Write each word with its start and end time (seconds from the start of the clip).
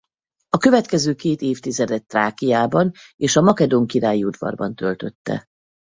A 0.49 0.57
következő 0.57 1.13
két 1.15 1.41
évtizedet 1.41 2.05
Trákiában 2.07 2.91
és 3.15 3.35
a 3.35 3.41
makedón 3.41 3.87
királyi 3.87 4.23
udvarban 4.23 4.75
töltötte. 4.75 5.45